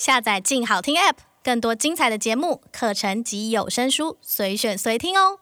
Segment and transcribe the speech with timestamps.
[0.00, 5.40] 下载“静好听 ”App，更多精彩的节目、课程及有声书，随选随听哦。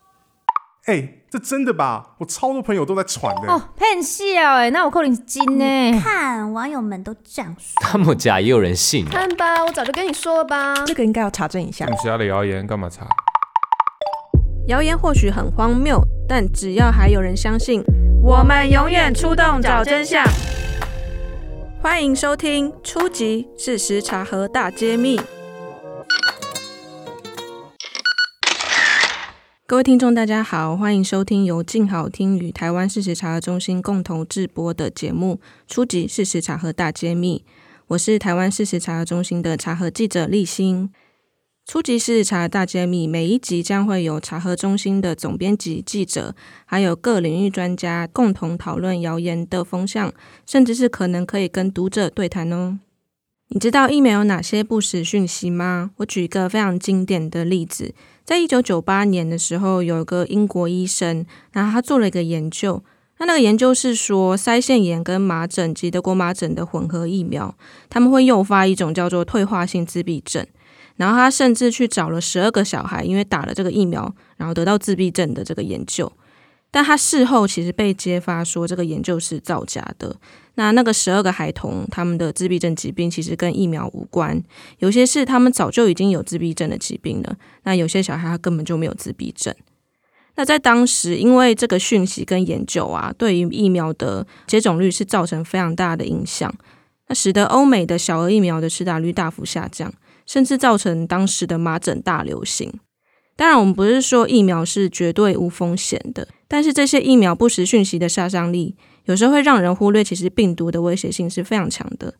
[0.86, 2.16] 哎、欸，这真的吧？
[2.18, 3.52] 我超多朋友都在传的。
[3.52, 6.00] 哦，骗笑哎，那我扣你金呢？
[6.00, 9.08] 看网友们都这样说，那么假也有人信？
[9.08, 10.75] 看吧，我早就跟你说了吧。
[10.85, 11.87] 这个应该要查证一下。
[12.03, 13.06] 其他的谣言干嘛查？
[14.67, 17.80] 谣言或许很荒谬，但只要还有人相信，
[18.20, 20.25] 我们永远出动找真相。
[21.80, 23.47] 欢迎收听《初级！
[23.56, 25.16] 事实茶盒大揭秘》。
[29.65, 35.41] 各位听众，大家好，欢迎收听由静好听与台湾事实茶盒中心共同制播的节目
[35.73, 36.09] 《初级！
[36.09, 37.45] 事实茶盒大揭秘》。
[37.87, 40.88] 我是台湾事实茶盒中心的茶盒记者立新。
[41.69, 41.99] 《出击！
[41.99, 50.11] 事实查核大揭秘》每一集将会有查核中心的总编辑、记者，还有各领域专家共同讨论谣言的风向，
[50.47, 52.79] 甚至是可能可以跟读者对谈哦。
[53.49, 55.91] 你知道疫苗有哪些不实讯息吗？
[55.99, 57.95] 我举一个非常经典的例子，
[58.25, 62.82] 在一九九八年的时候，有一个英国医生，然后他做了一个研究，
[63.19, 67.55] 那那个研究是说，腮腺炎跟麻疹及德国麻疹的混合疫苗，
[67.91, 70.47] 他们会诱发一种叫做退化性自闭症，
[70.98, 76.12] 然后他甚至去找了十二个小孩，因为打了这个疫苗，然后得到自闭症的这个研究。
[76.70, 80.14] 但他事后其实被揭发说这个研究是造假的。
[80.56, 84.42] 那那个十二个孩童，他们的自闭症疾病其实跟疫苗无关，
[84.80, 87.36] 有些是他们早就已经有自闭症的疾病了。
[87.62, 89.54] 那有些小孩他根本就没有自闭症。
[90.34, 96.52] 那在当时，因为这个讯息跟研究啊，对于疫苗的接种率是造成非常大的影响，
[97.06, 99.92] 那使得欧美的小儿疫苗的施打率大幅下降，
[100.28, 102.72] 甚至造成当时的麻疹大流行。
[103.34, 112.14] 当然，我们不是说疫苗是绝对无风险的，但是这些疫苗不实讯息的杀伤力，有时候会让人忽略，其实病毒的威胁性是非常强的。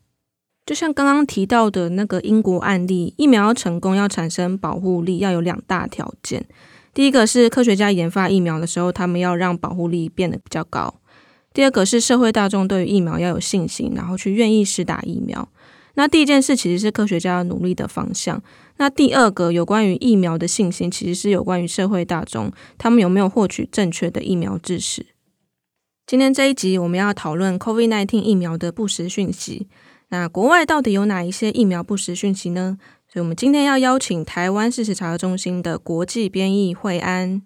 [0.65, 6.45] 就像刚刚提到的那个英国案例，疫苗要成功要产生保护力，要有两大条件。
[6.93, 10.95] 第一个是科学家研发疫苗的时候，他们要让保护力变得比较高；
[11.53, 15.49] 第二个是社会大众对于疫苗要有信心，然后去愿意施打疫苗。
[15.99, 18.41] 那第一件事其实是科学家要努力的方向。
[18.77, 25.07] 那第二个有关于疫苗的信心，其实是有关于社会大众他们有没有获取正确的疫苗知识。
[26.07, 29.67] 今天这一集我们要讨论 COVID-19 疫苗的不实讯息。
[30.07, 32.77] 那国外到底有哪一些疫苗不实讯息呢？
[33.11, 37.41] 所以，我们今天要邀请台湾事实查核中心的国际编译惠安。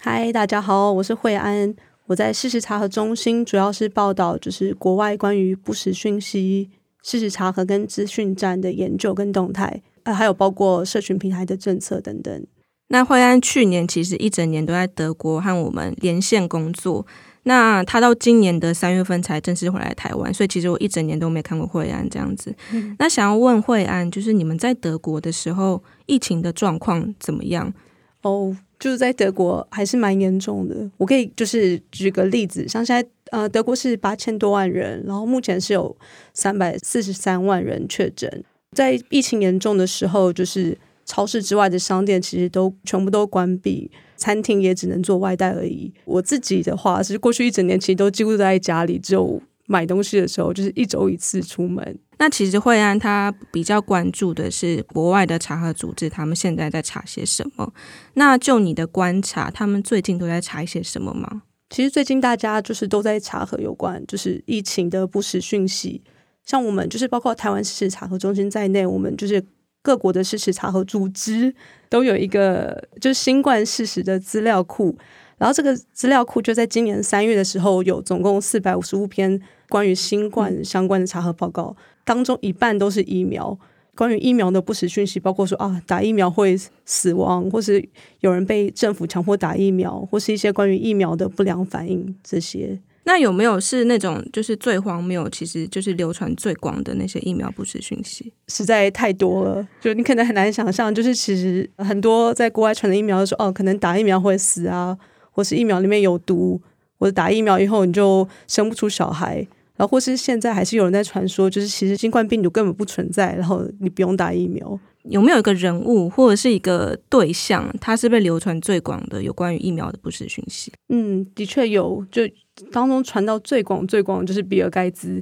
[0.00, 1.74] 嗨，大家好，我是惠安。
[2.06, 6.70] 我在事实查核中心主要是报道就是国外关于不实讯息。
[7.02, 12.46] 事实查核跟资讯站的研究跟动态，呃，还有包括社群平台的政策等等。
[12.88, 17.06] 那惠安去年其实一整年都在德国和我们连线工作，
[17.44, 22.54] 那他到今年的三月份才正式回来台湾，所以其实我一整年都没看过惠安这样子。
[22.72, 22.94] 嗯。
[22.98, 27.72] 那想要问惠安，就是你们在德国的时候，疫情的状况怎么样？
[28.20, 30.90] 哦，就是在德国还是蛮严重的。
[30.96, 33.08] 我可以就是举个例子，像现在。
[33.32, 35.96] 呃，德国是八千多万人，然后目前是有
[36.34, 38.44] 三百四十三万人确诊。
[38.76, 40.76] 在疫情严重的时候，就是
[41.06, 45.90] 超市之外的商店其实都全部都关闭，餐厅也只能做外带而已。
[46.04, 51.98] 我自己的话是过去一整年其实都几乎都在家里，只有买东西的时候就是一周一次出门。
[52.22, 57.72] 那其实惠安他比较关注的是国外的查核组织，他们现在在查些什么？
[58.14, 61.42] 那就你的观察，他们最近都在查一些什么吗？
[61.68, 66.00] 其实最近大家就是都在查核有关就是疫情的不实讯息，
[66.44, 69.44] 像我们就是包括台湾事实查核中心在内，我们就是
[69.82, 71.52] 各国的事实查核组织
[71.88, 74.96] 都有一个就是新冠事实的资料库，
[75.42, 83.58] 然后这个资料库就在今年三月的时候有总共四百五十五篇关于新冠相关的查核报告，当中一半都是疫苗。
[83.96, 87.84] 关于疫苗的不实讯息，包括说啊，打疫苗会死亡，或是
[88.20, 92.78] 有人被政府强迫打疫苗，或是一些关于疫苗的不良反应这些。
[93.02, 98.32] 那有没有是那种就是最荒谬，其实就是流传最广的那些疫苗不实讯息？
[98.46, 104.96] 实在太多了，就你可能很难想象，就是其实很多在国外传的疫苗都说哦，可能打疫苗会死啊，
[105.32, 106.60] 或是疫苗里面有毒，
[106.98, 109.44] 或者打疫苗以后你就生不出小孩。
[109.74, 114.78] 然后或是现在还是有人在传说，就是其实新冠病毒根本不存在，然后你不用打疫苗。
[115.04, 120.70] 有没有一个人物或者是一个对象，他是被流传最广的有关于疫苗的不实讯息？
[120.90, 122.22] 嗯，的确有，就
[122.70, 125.20] 当中传到最广最广的就是比尔盖茨。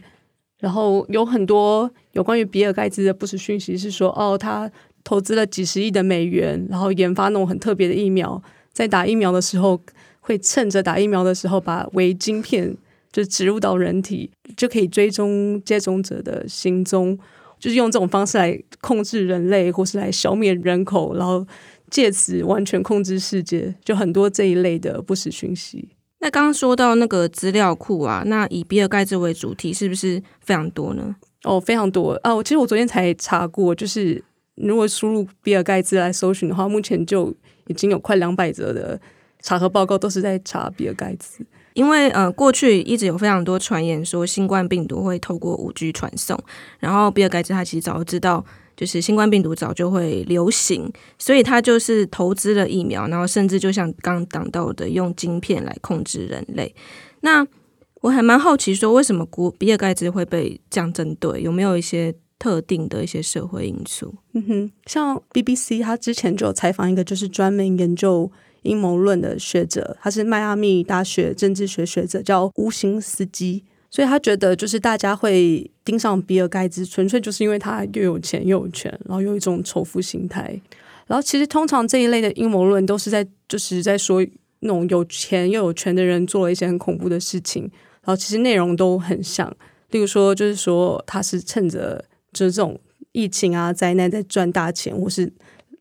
[0.58, 4.70] 然后有很多有关于比尔盖茨的不实讯息是说，哦，他
[5.02, 8.42] 投资了几十亿的美元，然后研发那种很特别的疫苗，
[8.80, 9.78] 在打疫苗的时候
[10.20, 12.74] 会趁着打疫苗的时候把微晶片。
[13.12, 17.18] 就植入到人体，就可以追踪接种者的行踪，
[17.58, 21.44] 就是用这种方式来控制人类，或是来消灭人口，然后
[21.90, 25.88] 借此完全控制世界，就很多这一类的不实讯息。
[26.20, 31.16] 那刚刚说到那个资料库啊，那以比尔盖茨为主题，是不是非常多呢？
[31.42, 32.40] 哦，非常多啊！
[32.44, 34.22] 其实我昨天才查过，就是
[34.54, 37.34] 如果输入比尔盖茨来搜寻的话，目前就
[37.70, 39.00] 已经有快两百则的
[39.40, 41.46] 查核报告都是在查比尔盖茨。
[41.74, 46.36] 因为呃，过去一直有非常多传言说新冠病毒会透过五 G 传送，
[46.80, 48.44] 然后比尔盖茨他其实早就知道，
[48.76, 56.74] 就是新冠病毒早就会流行，所以他就是投资了疫苗，然后甚至就像刚讲到的，用晶片来控制人类。
[57.20, 57.46] 那
[58.00, 61.40] 我还蛮好奇，说为什么古比尔盖茨会被这样针对？
[61.40, 64.12] 有没有一些特定的一些社会因素？
[64.32, 68.28] 嗯哼，像 BBC 他之前就有采访一个就是专门研究
[68.62, 73.62] 阴谋论的学者，他是迈阿密大学政治学学者，叫乌辛斯基。
[73.92, 80.60] 所以他觉得就是大家会盯上比尔盖茨，纯粹就是因为他又有钱又有权，然后有一种仇富心态。
[81.08, 84.24] 然后其实通常这一类的阴谋论都是在就是在说
[84.60, 87.64] 那种有钱又有权的人做了一些很恐怖的事情。
[88.02, 89.52] 然后其实内容都很像，
[89.90, 92.78] 例如说，就是说他是趁着就是这种
[93.12, 95.32] 疫情啊灾难在赚大钱，或是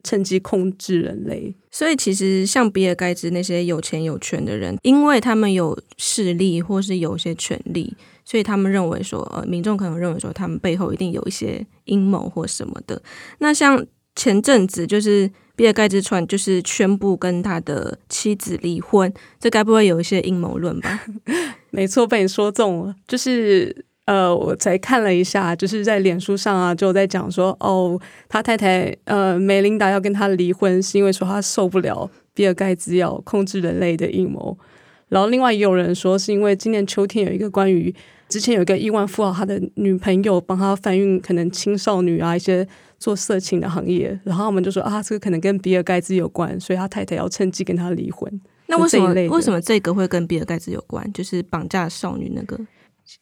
[0.04, 1.56] 趁机控制人类。
[1.72, 13.02] 所以其实像比尔盖茨那些有钱有权的人，因为他们有势力或是有一些权力，所以他们认为说，呃，民众可能认为说他们背后一定有一些阴谋或什么的。
[13.40, 13.86] 那像
[14.16, 15.32] 前阵子就是。
[15.60, 21.02] 比尔盖茨传就是宣布跟他的妻子离婚，这该不会有一些阴谋论吧？
[21.70, 22.96] 没错，被你说中了。
[23.06, 34.58] 就是呃，我才看了一下，就是在脸书上啊，就在讲说，哦，他太太呃梅琳达要跟他离婚，是因为说他受不了比尔盖茨要控制人类的阴谋。
[35.10, 37.94] 然后另外也有人说，是因为今年秋天有一个关于
[38.28, 42.68] 之前有一个亿万富豪，他的女朋友帮他贩运可能青少女啊一些。
[43.00, 48.30] 做色情的行业，然后我们就说啊，这个可能跟比尔盖茨有关，所以他太太要趁机跟他离婚。
[48.68, 51.10] 那为什么为什么这个会跟比尔盖茨有关？
[51.14, 52.60] 就是绑架少女那个？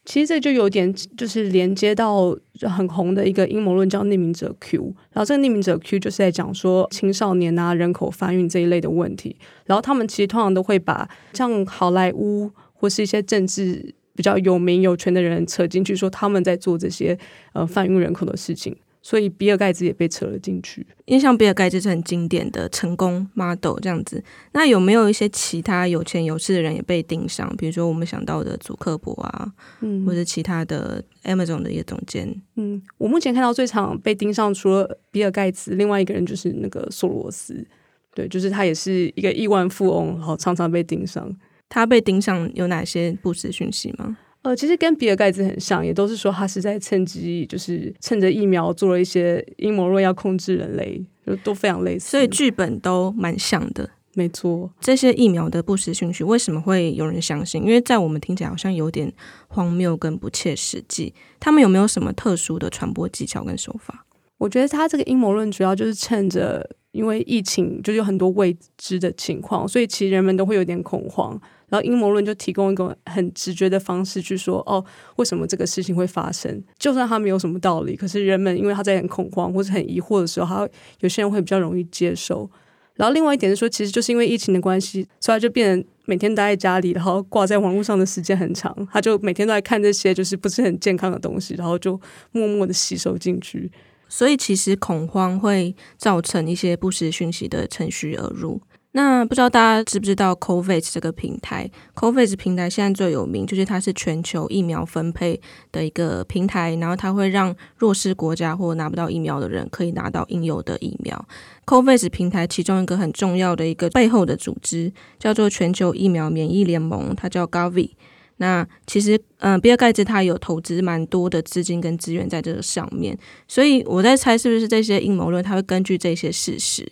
[0.06, 4.94] 其实这就有点就是连接到很红的一个阴谋论，叫匿名者 Q。
[5.12, 9.38] 然后这个匿名者 Q 就是在讲说青少年啊、人口贩运这一类的问题。
[9.66, 17.18] 然后他们其实通常都会把像好莱坞或是一些政治比较有名有权的人扯进去，说他们在做这些
[17.54, 18.76] 呃贩运人口的事情。
[19.08, 24.22] 所以比尔盖茨也被扯了进去，因为像比尔盖茨是很经典的成功 model 这样子。
[24.52, 27.48] 那有没有一些其他有钱有势的人也被盯上？
[27.56, 29.50] 比如说我们想到的祖克伯啊，
[29.80, 32.36] 嗯，或者其他的 Amazon 的一个总监。
[32.58, 37.66] 嗯，我目前看到最常被盯上，除了比尔盖茨，另外一个人就是那个索罗斯。
[38.14, 41.34] 对，就是他也是一个亿万富翁，然后常常被盯上。
[41.70, 44.18] 他被盯上有哪些不实讯息吗？
[44.48, 52.12] 呃，其实跟比尔盖茨很像，也都是说他是在趁机，就是趁着疫苗做了一些阴谋论，要控制人类，就都非常类似。
[52.12, 54.72] 所以剧本都蛮像的，没错。
[54.80, 57.62] 这些疫苗的不实讯息，为什么会有人相信？
[57.62, 59.12] 因为在我们听起来好像有点
[59.50, 61.14] 荒谬跟不切实际。
[61.42, 64.06] 他们有没有什么特殊的传播技巧跟手法？
[64.38, 71.38] 我觉得他这个阴谋论主要就是趁着，因为疫情就是有很多未知的情况，所以其实人们都会有点恐慌。
[71.70, 74.84] 然后阴谋论就提供一个很直觉的方式去说，哦，
[75.18, 76.64] 为什么这个事情会发生？
[76.80, 80.70] 就算他没有什么道理，可是人们因为他在很恐慌或者很疑惑的时候，他
[81.02, 82.50] 有些人会比较容易接受。
[82.96, 92.00] 然后另外一点是说，其实就是因为疫情的关系，所以他就变成每天待在家里，然后挂在网络上的时间很长，他就每天都在看这些就是不是很健康的东西，然后就
[92.32, 93.72] 默默的吸收进去。
[94.10, 98.60] 所以其实恐慌会造成一些不实讯息的趁虚而入。
[98.98, 105.40] 那不知道大家知不知道 COVAX 这个平台？COVAX 平台现在最有名，就是它是全球疫苗分配
[105.72, 111.28] 的一个平台，然后它会让弱势国家或拿不到疫苗的人可以拿到应有的疫苗。
[111.68, 117.92] COVAX 平台其中一个很重要的一个背后的组织叫做全球疫苗免疫联盟，它叫 Gavi。
[118.38, 123.16] 那其实，嗯、比尔盖茨他有投资蛮多的资金跟资源在这个上面，
[123.48, 126.92] 所以我在猜是不是这些阴谋论，他会根据这些事实。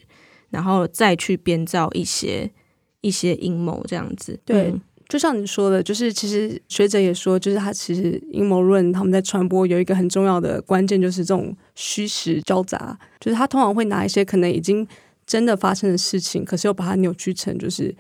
[0.55, 2.49] 然后再去编造一些
[3.01, 4.73] 一些阴谋这样子，对，
[5.09, 14.87] 就像你说的，就是其实学者也说，就是他其实阴谋论他们在传播有一个很重要的关键，就是这种虚实交杂，就是他通常会拿一些可能已经
[15.27, 17.93] 真的发生的事情，可是又把它扭曲成就是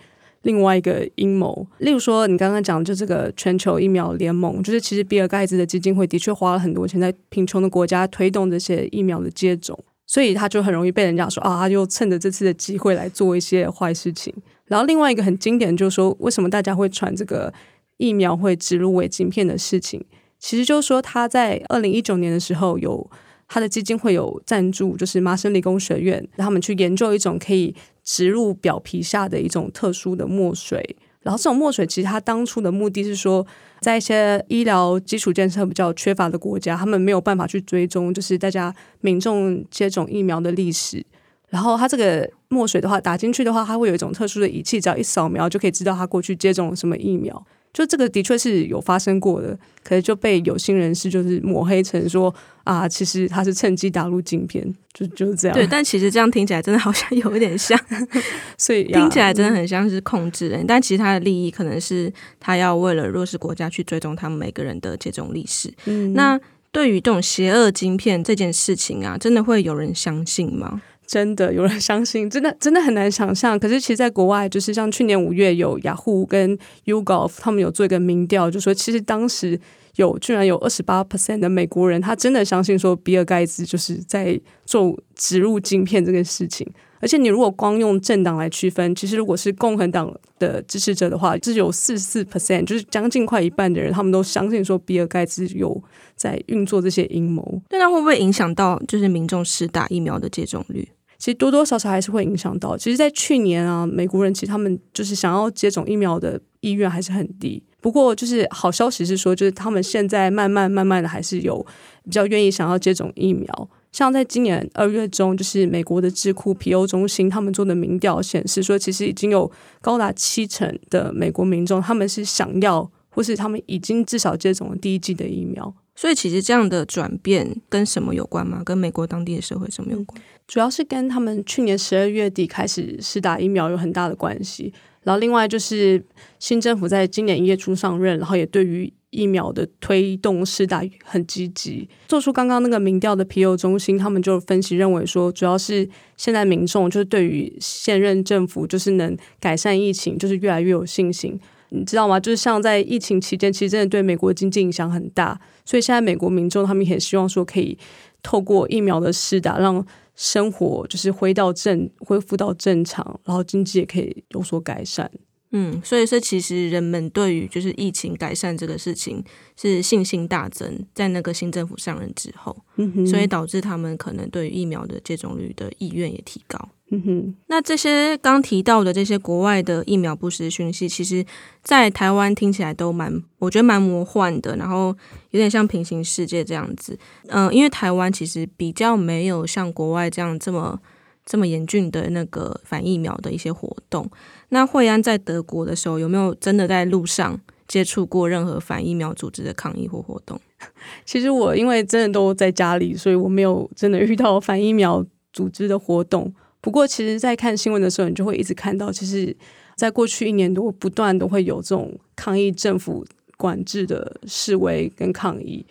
[0.43, 1.67] 另外一个阴谋。
[1.79, 9.77] 例如说，你刚刚讲的就这个全球疫苗联盟，就是其实比尔盖茨的基金会的确花了很多钱在贫穷的国家推动这些疫苗的接种。
[10.15, 14.33] 所以他就很容易被人家说啊，他就趁着这次的机会来做一些坏事情。
[14.63, 17.53] 然后另外一个很经典就是说，为什么大家会传这个
[17.97, 20.01] 疫苗会植入伪晶片的事情？
[20.39, 23.11] 其实就是说他在二零一九年的时候有
[23.49, 30.95] 他的基金会有赞助，就是麻省理工学院让他们去研究一种可以植入表皮下的一种特殊的墨水。
[31.25, 33.43] 然后这种墨水其实它当初的目的是说，
[33.81, 41.03] 在一些医疗基础建设比较缺乏的国家，他们没有办法去追踪，就是大家民众接种疫苗的历史。
[41.49, 47.43] 然后它这个墨水的话，打进去的话，它会有一种特殊的仪器，只要一扫描就可以知道他过去接种什么疫苗。
[47.75, 55.57] 就这个的确是有发生过的，可是就被有心人士就是抹黑成说啊，其实他是趁机打入晶片，就就是这样。
[55.57, 57.77] 对，但其实这样听起来真的好像有一点像，
[58.57, 65.73] 所以听起来真的很像是控制人，嗯、但其实他的利益可能是他要为了弱势国家去追踪他们每个人的接种历史。
[65.83, 66.39] 嗯，那
[66.71, 70.81] 对于这种邪恶晶片这件事情啊，真的会有人相信吗？
[71.07, 73.57] 真的有人相信，真的真的很难想象。
[73.59, 79.59] 可是其实，在国外，就是像去年五月，有雅虎跟 YouGov 他们有做一个民调，就说其实当时
[79.95, 86.67] 有居然有二十八 percent 的美国人，他真的相信说比尔盖茨就是在做植入晶片这个事情。
[87.01, 95.79] 而且你如果光用政党来区分，其实如果是共和党的支持者的话，就是有四十四 percent，就是将近快一半的人，他们都相信说比尔盖茨有
[96.15, 97.61] 在运作这些阴谋。
[97.69, 100.87] 那它会不会影响到就是民众施打疫苗的接种率？
[101.25, 102.77] 其实多多少少还是会影响到。
[102.77, 107.63] 其实，在去年啊，美国人其实他们就是想要接种疫苗的意愿还是很低。
[107.81, 111.65] 不过，就是好消息是说，就是他们现在慢慢慢慢的还是有
[112.03, 113.69] 比较愿意想要接种疫苗。
[113.91, 119.51] 像在今年二月中，就是美国的智库皮欧中心他们做的民调显示说，其实已经有
[119.81, 125.73] 高达七成的美国民众他们是想要，或是他们已经至少接种了第一剂的疫苗。
[125.95, 128.61] 所以，其实这样的转变跟什么有关吗？
[128.65, 130.21] 跟美国当地的社会什么有关？
[130.45, 134.73] 主要是跟他们去年十二月底开始试打疫苗有很大的关系。
[135.03, 136.03] 然后，另外就是
[136.39, 141.87] 新政府在今年一月初上任，然后也对于疫苗的推动试打很积极。
[142.07, 145.87] 做出刚刚那个民调的皮尤中心，他们就分析认为说，主要是
[146.17, 151.39] 现在民众就是对于现任政府就是能改善疫情，就是越来越有信心。
[151.75, 152.19] 你知道吗？
[152.19, 155.39] 就是像在疫情期间，其实真的对美国经济影响很大。
[155.65, 157.77] 所以现在美国民众他们也希望说，可以
[158.23, 165.11] 透过疫苗的施打，让生活就是回到正恢复到正常，然后经济也可以有所改善。
[165.51, 169.23] 嗯，所以说其实人们对于就是疫情改善这个事情
[169.55, 176.69] 是信心大增，在那个新政府上任之后，嗯哼，所以导致他们可能对于疫苗的接种率的意愿也提高。
[176.91, 181.25] 嗯哼，那这些刚提到的这些国外的疫苗不实讯息，其实，
[181.63, 184.95] 在台湾听起来都蛮，我觉得蛮魔幻的，然后
[185.31, 186.97] 有点像平行世界这样子。
[187.27, 190.79] 嗯、呃，因为台湾其实比较没有像国外这样这么
[191.25, 194.07] 这么严峻的那个反疫苗的一些活动。
[194.49, 200.39] 那惠安在德国的时候，有没有真的在路上接触过任何反疫苗组织的抗议或活动？
[201.03, 206.31] 其实我因为真的都在家里，所以我没有真的遇到反疫苗组织的活动。
[206.65, 209.37] 不过，其实，在看新闻的时候，你就会一直看到，其实，
[209.75, 213.05] 在过去一年多，不断都会有这种抗议政府
[213.37, 215.63] 管制的示威跟抗议。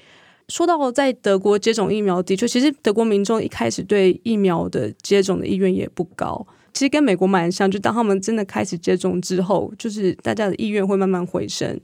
[0.49, 6.47] 说到在德国接种疫苗，的确，其实德国民众一开始对疫苗的接种的意愿也不高。
[6.73, 11.81] 其实跟美国蛮像，就当他们真的开始接种之后，就是大家的意愿会慢慢回升。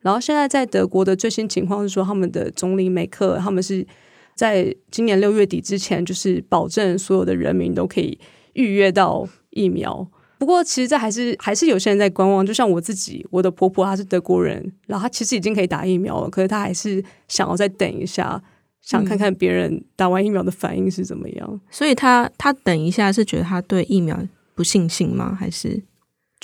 [0.00, 3.86] 然后现在在德国的最新情况是说，他们的总理梅克他们是
[4.34, 8.18] 在今年六月底之前，就是保证所有的人民都可以。
[8.54, 10.06] 预约到疫苗，
[10.38, 12.44] 不过其实这还是还是有些人在观望。
[12.44, 18.42] 就像我自己，我的婆婆她是德国人，然后她其实已经可以打疫苗了，可是她还是想要再等一下，
[18.80, 21.48] 想看看别人打完疫苗的反应是怎么样。
[21.50, 24.18] 嗯，所以她她等一下是觉得她对疫苗
[24.54, 25.36] 不信心吗？
[25.38, 25.82] 还是？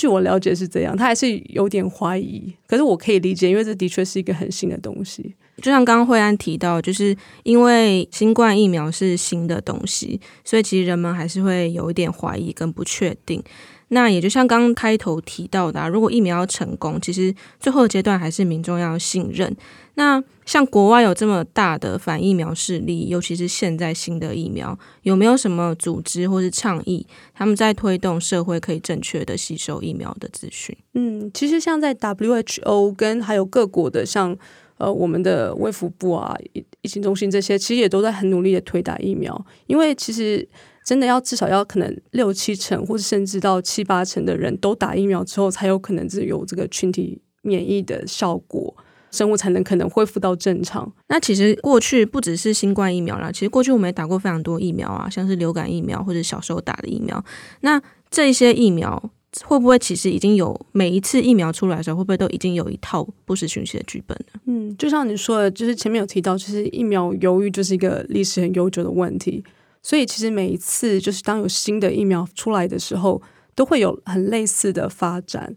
[0.00, 2.50] 据我了解是这样，他还是有点怀疑。
[2.66, 5.34] 可是我可以理解，因为这的确是一个很新的东西。
[5.58, 13.44] 就像刚刚惠安提到，就是因为新冠疫苗是新的东西，所以其实人们还是会有一点怀疑跟不确定。
[13.92, 19.56] 那也就像刚刚开头提到的啊，如果疫苗要成功，其实最后的阶段还是民众要信任。
[19.94, 30.76] 那像国外有这么大的反疫苗势力，尤其是现在新的疫苗，有没有什么组织或是倡议，他们在推动社会可以正确的吸收疫苗的资讯？
[30.94, 34.36] 嗯，其实像在 WHO 跟还有各国的像。
[34.80, 39.46] 呃，我们的卫福部啊，疫疫情中心这些，其实也都在很努力的推打疫苗。
[39.66, 40.48] 因为其实
[40.86, 48.74] 真的要至少要可能六七成，或者甚至到七八成的人都打疫苗之后，才有可能是有这个群体免疫的效果，
[49.10, 50.90] 生物才能可能恢复到正常。
[51.08, 57.22] 那其实过去不只是新冠疫苗啦，其实过去我们也打过非常多疫苗啊，像是流感疫苗或者小时候打的疫苗。
[57.60, 59.10] 那这些疫苗
[59.44, 64.40] 会不会其实已经有每一次疫苗出来的时候，会不会都已经有一套不实讯息的剧本呢？
[64.46, 69.44] 嗯，就像你说的，就是前面有提到，就是疫苗犹豫就是一个历史很悠久的问题，
[69.82, 73.22] 所以其实每一次就是当有新的疫苗出来的时候，
[73.54, 75.54] 都会有很类似的发展。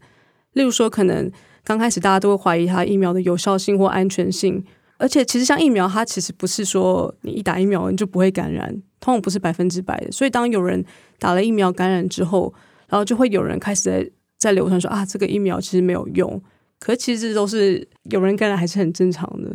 [0.54, 1.32] 例如说，可能
[1.64, 4.64] 刚开始大家都会怀疑它疫苗的有效性或安全性，
[4.98, 10.12] 而且其实像疫苗，它其实不是说你一打疫苗你就不会感染，通常不是百分之百的。
[10.12, 10.86] 所以当有人
[11.18, 12.54] 打了疫苗感染之后，
[12.94, 16.40] 然后就会有人开始在在流传说啊，这个疫苗其实没有用，
[16.80, 19.52] 可其实都是有人感染还是很正常的，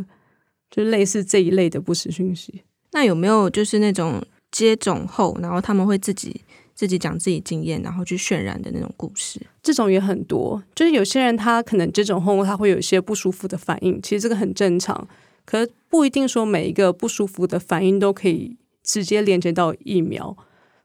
[0.69, 2.63] 就类似这一类的不实讯息。
[2.91, 6.41] 那有没有就是那种接种后，然后他们会自己
[6.75, 9.41] 自己讲自己经验，然后去渲染的那种故事？
[9.63, 15.07] 这种也很多，就是有些人他可能接种后他会有一些不舒服的反应，其实这个很正常，
[15.45, 20.37] 可不一定说每一个不舒服的反应都可以直接连接到疫苗。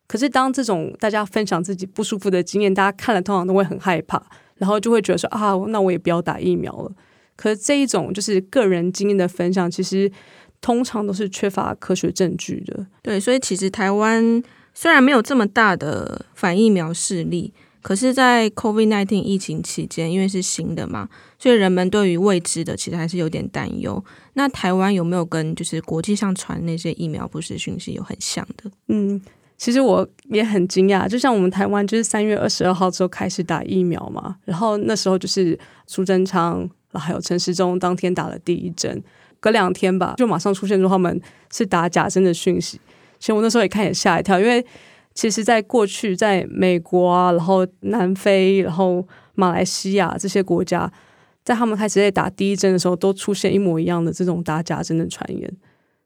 [0.06, 4.22] 可是，当这种大家分享自己不舒服的经验，大家看了通常都会很害怕，
[4.58, 6.92] 然后就会觉得说啊，那我也不要打疫苗了。
[7.36, 10.12] 可是这一种就是个人经验的分享，其实
[10.62, 12.86] 通常都是缺乏科学证据的。
[13.02, 14.44] 对，所以其实台湾
[14.74, 24.04] 虽然没有这么大的反疫苗势力，可是，在 COVID-19 疫情期间，因为是新的嘛，所以人们对于未知的其实还是有点担忧。
[24.34, 28.70] 那台湾有没有跟就是国际上传那些疫苗不实讯息有很像的？
[28.90, 29.20] 嗯。
[29.58, 35.58] 其实我也很惊讶，就像我们台湾就是三月二十二号之后开始打疫苗嘛，然后那时候就是
[35.88, 36.60] 苏贞昌
[36.92, 39.02] 然后还有陈时中当天打了第一针，
[39.40, 42.80] 隔两天吧就马上出现说他们是打假针的讯息。
[43.20, 44.66] 其实我那时候也看也吓一跳，因为
[45.14, 50.92] 其实在过去在美国啊，然后南非，然后马来西亚这些国家，
[51.46, 55.50] 在他们开始在打第一针的时候，都出现一模一样的这种打假针的传言。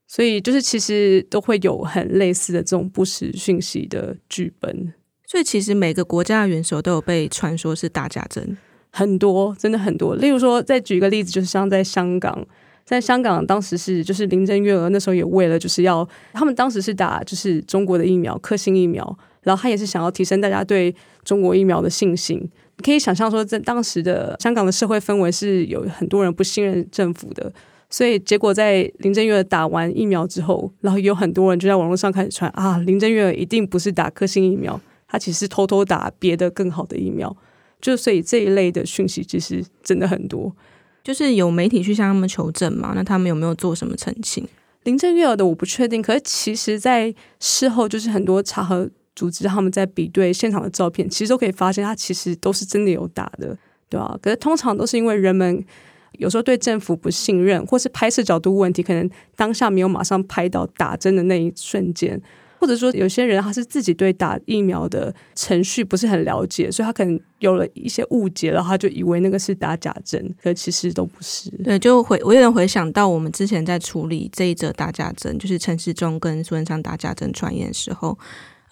[0.07, 4.93] 所以就是其实都会有很类似的这种不实讯息的剧本，
[5.25, 8.57] 所以其实每个国家的元首都有被传说是打假针，
[8.89, 10.15] 很多真的很多。
[10.15, 12.47] 例如说，再举一个例子，就是像在香港，
[12.85, 20.95] 在香港当时是就是林郑月娥那时候也为了就是要他们当时是打就是中国的疫苗科兴疫苗，然后他也是想要提升大家对
[21.25, 22.49] 中国疫苗的信心。
[22.81, 27.51] 可以想象说，在当时的香港的社会氛围是有很多人不信任政府的。
[27.89, 37.33] 所以结果在林郑月打完疫苗之后，然后有很多人就在网络上开始传啊，林郑月一定不是打科兴疫苗，她其实偷偷打别的更好的疫苗。
[37.79, 40.53] 就所以这一类的讯息其实真的很多，
[41.01, 44.45] 就是有媒体去向他们求证嘛，那他们有没有做什么澄清？
[44.83, 54.19] 林郑月的我不确定，可是其实在事后就是很多查核组织他们在比对现场的照片，其实都可以发现他其实都是真的有打的，对吧？
[54.21, 55.63] 可是通常都是因为人们。
[56.13, 62.19] 有时候对政府不信任，或是拍摄角度问题，可能当下没有马上拍到打针的那一瞬间，
[62.59, 71.49] 或者说有些人他是自己对打疫苗的程序不是很了解，所以他可能有了一些误解，然后他就以为那个是打假针，可其实都不是。
[71.63, 78.17] 对，就回我有点回想到我们之前在处理这一则打假针，就是陈世忠跟苏文昌打假针传言的时候。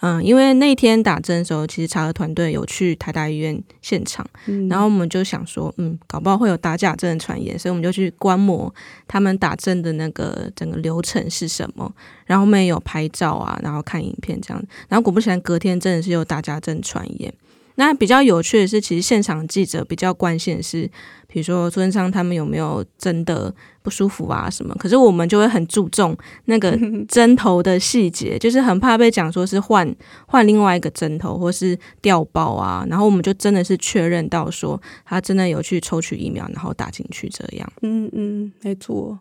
[0.05, 8.71] 嗯，因为那天打针的时候，其实查核团队有去台大医院现场，嗯，然后我们就想说，嗯，搞不好会有打假针的传言，所以我们就去观摩
[9.07, 11.91] 他们打针的那个整个流程是什么，
[12.27, 17.33] 然后我们也有拍照啊，然后看影片这样，然后果不其然，隔天真的是有打假针传言。
[17.75, 20.89] 那比较有趣的是，其实现场记者比较关心的是，
[21.27, 24.73] 比如说苏贞昌他们有没有真的不舒服啊什么？
[24.79, 29.93] 可是我们就会很注重那个 针头的细节，就是很怕被讲说是换
[30.25, 32.85] 换另外一个针头或是掉包啊。
[32.89, 37.69] 然后我们就真的是确认到说他真的有去抽取疫苗，然后打进去这样。
[37.81, 39.19] 嗯嗯，没错。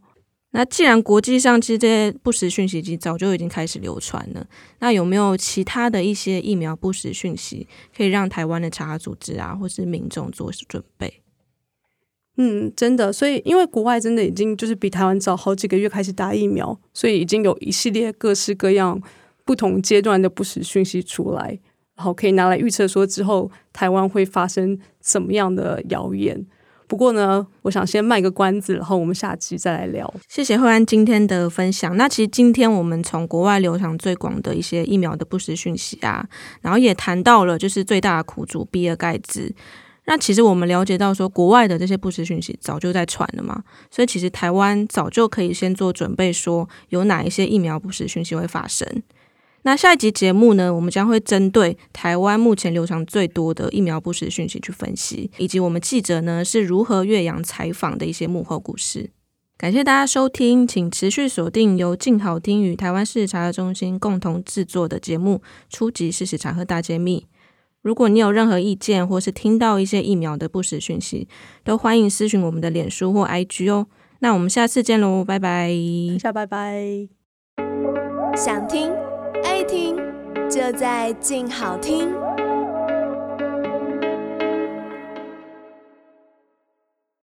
[0.56, 4.46] 那既然国际上其实这些不实讯息已早就已经开始流传了，
[4.78, 11.22] 那有没有其他的一些疫苗不实讯息可以让台湾的查核组织啊，或是民众做准备？
[12.36, 19.02] 嗯，真的，所以因为国外真的已经就是比台湾早好几个月开始打疫苗，所以已经有一系列各式各样
[19.44, 21.58] 不同阶段的不实讯息出来，
[21.96, 26.46] 然后可以拿来预测说之后台湾会发生怎么样的谣言。
[26.86, 30.12] 不过呢，我想先卖个关子，然后我们下期再来聊。
[30.28, 31.96] 谢谢惠安今天的分享。
[31.96, 36.26] 那其实今天我们从国外流传最广的一些疫苗的不实讯息啊，
[36.60, 39.54] 然后也谈到了就是最大的苦主比尔盖茨。
[40.06, 48.86] 那其实我们了解到说，国外的这些不实讯息早就在传了嘛，所以其实台湾早就可以先做准备，说有哪一些疫苗不实讯息会发生。
[49.66, 59.10] 那下一集节目呢，我们将会针对台湾目前流传最多的疫苗不实讯息去分析，以及我们记者呢是如何越洋采访的一些幕后故事。
[59.56, 65.36] 感谢大家收听，请持续锁定由静好听与台湾事实查核中心共同制作的节目
[65.74, 66.12] 《初级！
[66.12, 67.26] 事实查核大揭秘》。
[67.80, 71.28] 如果你有任何意见，或是听到一些疫苗的不实讯息，
[71.62, 73.86] 都欢迎私讯我们的脸书或 IG 哦。
[74.18, 75.72] 那我们下次见喽，拜拜，
[76.20, 77.08] 下拜拜。
[78.36, 78.90] 想听
[79.42, 79.96] 爱听，
[80.48, 82.14] 就在静好听。